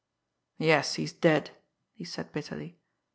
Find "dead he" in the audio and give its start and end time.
1.13-2.05